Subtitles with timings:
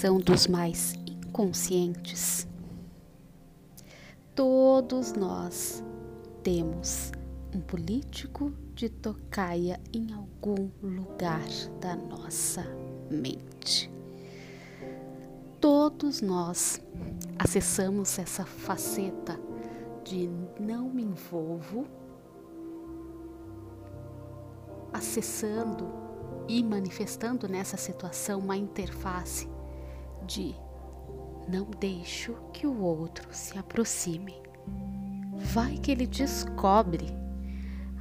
[0.00, 2.48] expressão dos mais inconscientes.
[4.34, 5.84] Todos nós
[6.42, 7.12] temos
[7.54, 11.46] um político de tocaia em algum lugar
[11.82, 12.64] da nossa
[13.10, 13.92] mente.
[15.60, 16.80] Todos nós
[17.38, 19.38] acessamos essa faceta
[20.02, 21.84] de não me envolvo,
[24.94, 25.86] acessando
[26.48, 29.46] e manifestando nessa situação uma interface
[30.30, 30.54] de
[31.48, 34.40] não deixo que o outro se aproxime.
[35.34, 37.06] Vai que ele descobre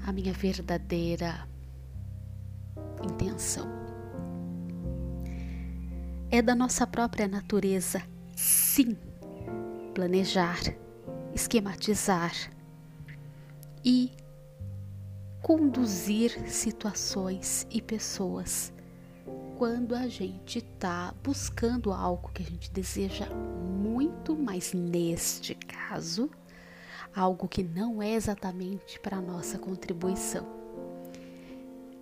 [0.05, 1.47] a minha verdadeira
[3.03, 3.67] intenção.
[6.29, 8.03] É da nossa própria natureza,
[8.35, 8.95] sim,
[9.95, 10.59] planejar,
[11.33, 12.31] esquematizar
[13.83, 14.11] e
[15.41, 18.71] conduzir situações e pessoas
[19.59, 26.31] quando a gente está buscando algo que a gente deseja muito, mas neste caso,
[27.13, 30.47] algo que não é exatamente para a nossa contribuição.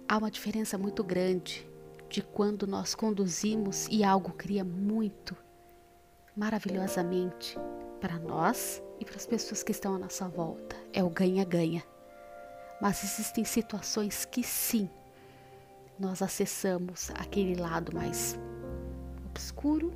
[0.07, 1.67] Há uma diferença muito grande
[2.07, 5.35] de quando nós conduzimos e algo cria muito,
[6.35, 7.57] maravilhosamente
[7.99, 10.75] para nós e para as pessoas que estão à nossa volta.
[10.93, 11.83] É o ganha-ganha.
[12.79, 14.87] Mas existem situações que sim,
[15.99, 18.39] nós acessamos aquele lado mais
[19.25, 19.93] obscuro,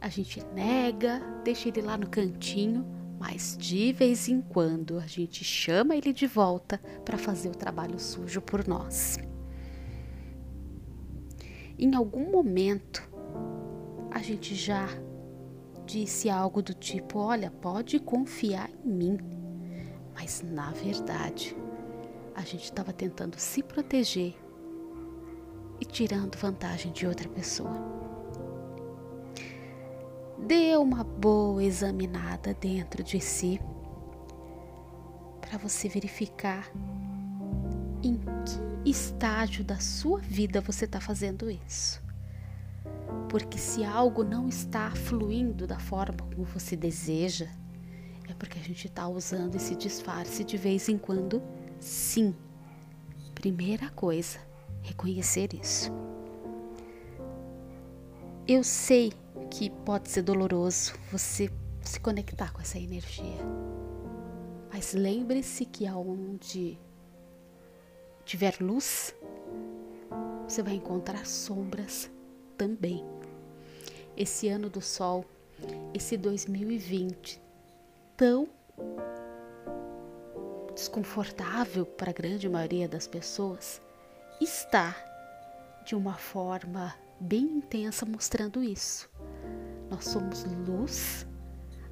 [0.00, 2.84] a gente nega, deixa ele lá no cantinho,
[3.20, 7.98] mas de vez em quando a gente chama ele de volta para fazer o trabalho
[8.00, 9.18] sujo por nós.
[11.78, 13.08] Em algum momento
[14.10, 14.88] a gente já
[15.86, 19.18] disse algo do tipo: Olha, pode confiar em mim.
[20.14, 21.56] Mas na verdade,
[22.34, 24.34] a gente estava tentando se proteger
[25.80, 27.76] e tirando vantagem de outra pessoa.
[30.38, 33.60] Dê uma boa examinada dentro de si
[35.40, 36.70] para você verificar
[38.02, 42.02] em que estágio da sua vida você está fazendo isso.
[43.28, 47.48] Porque se algo não está fluindo da forma como você deseja,
[48.28, 51.42] é porque a gente está usando esse disfarce de vez em quando,
[51.82, 52.34] sim.
[53.34, 54.38] Primeira coisa,
[54.82, 55.90] reconhecer isso.
[58.46, 59.12] Eu sei
[59.50, 61.50] que pode ser doloroso você
[61.80, 63.38] se conectar com essa energia,
[64.72, 66.78] mas lembre-se que aonde
[68.24, 69.14] tiver luz,
[70.48, 72.10] você vai encontrar sombras
[72.56, 73.04] também.
[74.16, 75.24] Esse ano do sol,
[75.92, 77.40] esse 2020,
[78.16, 78.48] tão
[80.82, 83.80] desconfortável para a grande maioria das pessoas,
[84.40, 84.96] está
[85.86, 89.08] de uma forma bem intensa mostrando isso.
[89.88, 91.24] Nós somos luz,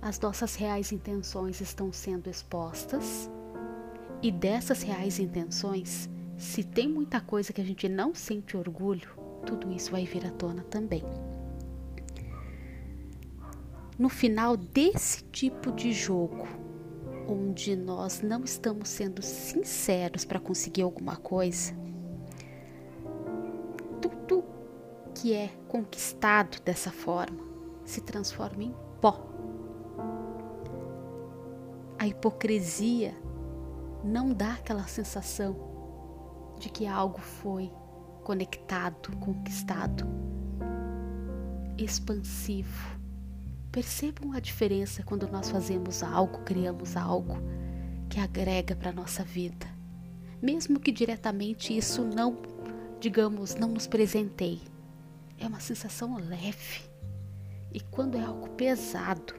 [0.03, 3.31] as nossas reais intenções estão sendo expostas
[4.21, 9.09] e dessas reais intenções, se tem muita coisa que a gente não sente orgulho,
[9.47, 11.05] tudo isso vai vir à tona também.
[13.97, 16.70] No final desse tipo de jogo,
[17.31, 21.73] onde nós não estamos sendo sinceros para conseguir alguma coisa,
[24.01, 24.45] tudo
[25.15, 27.39] que é conquistado dessa forma
[27.85, 29.29] se transforma em pó.
[31.99, 33.15] A hipocrisia
[34.03, 35.57] não dá aquela sensação
[36.59, 37.71] de que algo foi
[38.25, 40.07] conectado, conquistado,
[41.77, 43.00] expansivo.
[43.73, 47.37] Percebam a diferença quando nós fazemos algo, criamos algo
[48.09, 49.69] que agrega para a nossa vida.
[50.43, 52.37] Mesmo que diretamente isso não,
[52.99, 54.63] digamos, não nos presenteie.
[55.39, 56.83] É uma sensação leve.
[57.73, 59.35] E quando é algo pesado,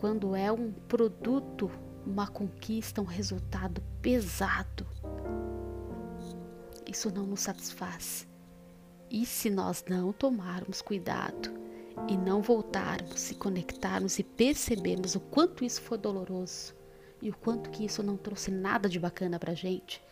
[0.00, 1.70] quando é um produto,
[2.04, 4.84] uma conquista, um resultado pesado,
[6.84, 8.26] isso não nos satisfaz.
[9.08, 11.62] E se nós não tomarmos cuidado
[12.08, 16.74] e não voltarmos, se conectarmos e percebermos o quanto isso foi doloroso
[17.20, 20.02] e o quanto que isso não trouxe nada de bacana pra gente,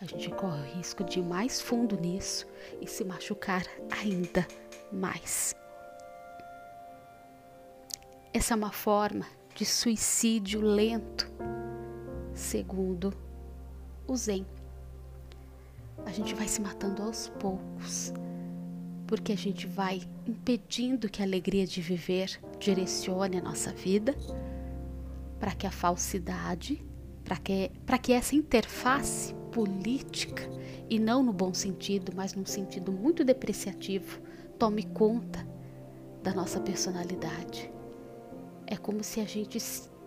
[0.00, 2.46] a gente corre o risco de ir mais fundo nisso
[2.80, 4.46] e se machucar ainda
[4.90, 5.54] mais.
[8.32, 11.30] Essa é uma forma de suicídio lento,
[12.32, 13.12] segundo
[14.06, 14.46] o Zen.
[16.06, 18.12] A gente vai se matando aos poucos,
[19.10, 24.14] porque a gente vai impedindo que a alegria de viver direcione a nossa vida,
[25.40, 26.80] para que a falsidade,
[27.24, 30.48] para que, que essa interface política,
[30.88, 34.20] e não no bom sentido, mas num sentido muito depreciativo,
[34.56, 35.44] tome conta
[36.22, 37.68] da nossa personalidade.
[38.64, 39.58] É como se a gente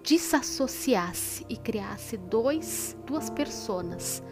[0.02, 4.24] desassociasse e criasse dois, duas personas,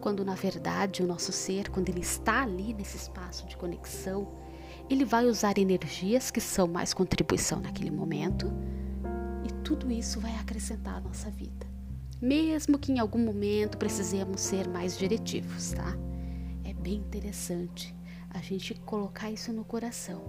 [0.00, 4.28] quando na verdade o nosso ser, quando ele está ali nesse espaço de conexão,
[4.88, 8.50] ele vai usar energias que são mais contribuição naquele momento
[9.44, 11.66] e tudo isso vai acrescentar à nossa vida.
[12.20, 15.96] Mesmo que em algum momento precisemos ser mais diretivos, tá?
[16.64, 17.94] É bem interessante
[18.30, 20.22] a gente colocar isso no coração.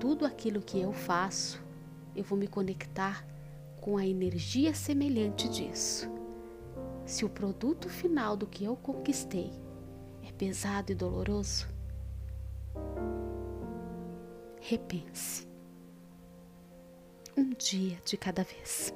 [0.00, 1.62] Tudo aquilo que eu faço,
[2.16, 3.24] eu vou me conectar
[3.80, 6.17] com a energia semelhante disso.
[7.08, 9.50] Se o produto final do que eu conquistei
[10.22, 11.66] é pesado e doloroso,
[14.60, 15.48] repense.
[17.34, 18.92] Um dia de cada vez.